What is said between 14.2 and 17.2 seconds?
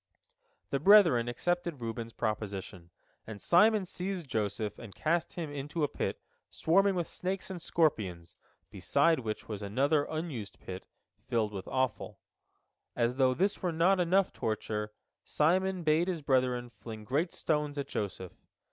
torture, Simon bade his brethren fling